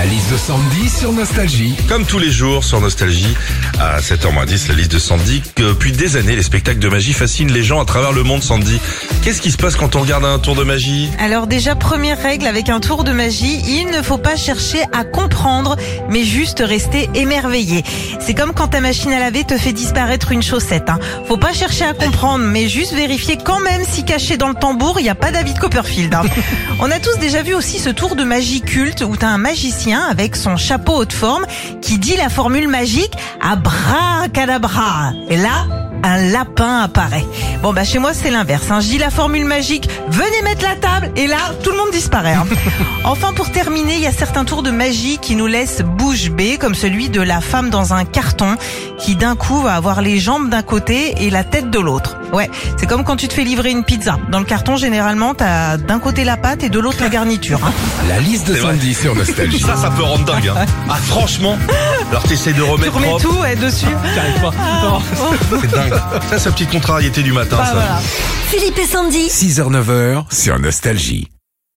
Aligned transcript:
La 0.00 0.06
liste 0.06 0.32
de 0.32 0.38
Sandy 0.38 0.88
sur 0.88 1.12
Nostalgie. 1.12 1.74
Comme 1.86 2.06
tous 2.06 2.18
les 2.18 2.30
jours 2.30 2.64
sur 2.64 2.80
Nostalgie, 2.80 3.36
à 3.78 4.00
7h10, 4.00 4.68
la 4.68 4.74
liste 4.74 4.92
de 4.92 4.98
Sandy. 4.98 5.42
Que 5.54 5.62
Depuis 5.62 5.92
des 5.92 6.16
années, 6.16 6.36
les 6.36 6.42
spectacles 6.42 6.78
de 6.78 6.88
magie 6.88 7.12
fascinent 7.12 7.52
les 7.52 7.62
gens 7.62 7.82
à 7.82 7.84
travers 7.84 8.12
le 8.12 8.22
monde, 8.22 8.42
Sandy. 8.42 8.80
Qu'est-ce 9.22 9.42
qui 9.42 9.50
se 9.50 9.58
passe 9.58 9.76
quand 9.76 9.96
on 9.96 10.00
regarde 10.00 10.24
un 10.24 10.38
tour 10.38 10.54
de 10.54 10.64
magie? 10.64 11.10
Alors 11.18 11.46
déjà, 11.46 11.74
première 11.74 12.18
règle 12.18 12.46
avec 12.46 12.70
un 12.70 12.80
tour 12.80 13.04
de 13.04 13.12
magie, 13.12 13.60
il 13.66 13.88
ne 13.94 14.00
faut 14.00 14.16
pas 14.16 14.36
chercher 14.36 14.82
à 14.90 15.04
comprendre, 15.04 15.76
mais 16.08 16.24
juste 16.24 16.62
rester 16.66 17.10
émerveillé. 17.12 17.84
C'est 18.20 18.32
comme 18.32 18.54
quand 18.54 18.68
ta 18.68 18.80
machine 18.80 19.12
à 19.12 19.18
laver 19.18 19.44
te 19.44 19.58
fait 19.58 19.74
disparaître 19.74 20.32
une 20.32 20.42
chaussette. 20.42 20.88
Hein. 20.88 20.98
Faut 21.28 21.36
pas 21.36 21.52
chercher 21.52 21.84
à 21.84 21.92
comprendre, 21.92 22.46
mais 22.46 22.68
juste 22.68 22.94
vérifier 22.94 23.36
quand 23.36 23.60
même 23.60 23.82
si 23.86 24.06
caché 24.06 24.38
dans 24.38 24.48
le 24.48 24.54
tambour, 24.54 24.98
il 24.98 25.02
n'y 25.02 25.10
a 25.10 25.14
pas 25.14 25.30
David 25.30 25.58
Copperfield. 25.58 26.14
hein. 26.14 26.22
On 26.80 26.90
a 26.90 26.98
tous 27.00 27.18
déjà 27.18 27.42
vu 27.42 27.52
aussi 27.52 27.78
ce 27.78 27.90
tour 27.90 28.16
de 28.16 28.24
magie 28.24 28.62
culte 28.62 29.02
où 29.02 29.14
t'as 29.14 29.28
un 29.28 29.36
magicien 29.36 29.89
avec 29.98 30.36
son 30.36 30.56
chapeau 30.56 30.94
haute 30.96 31.12
forme 31.12 31.44
qui 31.80 31.98
dit 31.98 32.16
la 32.16 32.28
formule 32.28 32.68
magique 32.68 33.12
abracadabra. 33.40 35.12
Et 35.28 35.36
là, 35.36 35.89
un 36.02 36.16
lapin 36.30 36.80
apparaît. 36.80 37.24
Bon 37.62 37.72
bah 37.72 37.84
chez 37.84 37.98
moi 37.98 38.12
c'est 38.14 38.30
l'inverse. 38.30 38.70
Hein. 38.70 38.80
Je 38.80 38.88
dis 38.88 38.98
la 38.98 39.10
formule 39.10 39.44
magique, 39.44 39.88
venez 40.08 40.42
mettre 40.42 40.62
la 40.62 40.76
table 40.76 41.10
et 41.16 41.26
là 41.26 41.36
tout 41.62 41.70
le 41.70 41.76
monde 41.76 41.90
disparaît. 41.92 42.34
hein. 42.34 42.46
enfin 43.04 43.32
pour 43.32 43.50
terminer, 43.50 43.94
il 43.94 44.00
y 44.00 44.06
a 44.06 44.12
certains 44.12 44.44
tours 44.44 44.62
de 44.62 44.70
magie 44.70 45.18
qui 45.18 45.36
nous 45.36 45.46
laissent 45.46 45.82
bouche 45.82 46.30
bée, 46.30 46.56
comme 46.58 46.74
celui 46.74 47.08
de 47.10 47.20
la 47.20 47.40
femme 47.40 47.70
dans 47.70 47.92
un 47.94 48.04
carton 48.04 48.56
qui 48.98 49.16
d'un 49.16 49.36
coup 49.36 49.60
va 49.60 49.74
avoir 49.74 50.00
les 50.02 50.18
jambes 50.18 50.48
d'un 50.48 50.62
côté 50.62 51.14
et 51.24 51.30
la 51.30 51.44
tête 51.44 51.70
de 51.70 51.78
l'autre. 51.78 52.16
Ouais, 52.32 52.50
c'est 52.76 52.86
comme 52.86 53.04
quand 53.04 53.16
tu 53.16 53.26
te 53.28 53.32
fais 53.34 53.44
livrer 53.44 53.70
une 53.70 53.84
pizza. 53.84 54.18
Dans 54.30 54.38
le 54.38 54.44
carton 54.44 54.76
généralement 54.76 55.34
t'as 55.34 55.76
d'un 55.76 55.98
côté 55.98 56.24
la 56.24 56.36
pâte 56.36 56.62
et 56.62 56.68
de 56.68 56.78
l'autre 56.78 56.98
la 57.00 57.08
garniture. 57.08 57.60
hein. 57.64 57.72
La 58.08 58.18
liste 58.20 58.48
de. 58.48 58.56
Sandy 58.56 58.94
sur 58.94 59.14
Nostalgie. 59.14 59.60
Ça, 59.60 59.76
ça 59.76 59.90
peut 59.90 60.02
rendre 60.02 60.24
dingue. 60.24 60.48
Hein. 60.48 60.64
Ah, 60.88 60.96
franchement 60.96 61.56
Alors 62.10 62.22
t'essayes 62.24 62.52
de 62.54 62.58
Tu 62.58 62.64
remettre 62.64 62.94
remets 62.94 63.06
propre. 63.06 63.22
tout 63.28 63.38
ouais, 63.40 63.56
dessus. 63.56 63.86
Ah, 64.58 64.98
oh, 65.20 65.34
C'est 65.60 65.70
dingue. 65.70 65.94
Ça, 66.28 66.38
c'est 66.38 66.46
la 66.46 66.52
petite 66.52 66.70
contrariété 66.70 67.22
du 67.22 67.32
matin, 67.32 67.56
bah 67.56 67.66
ça. 67.66 67.72
voilà. 67.72 68.00
Philippe 68.48 68.78
et 68.78 68.86
Sandy. 68.86 69.28
6h-9h 69.28 70.24
sur 70.34 70.58
Nostalgie. 70.58 71.28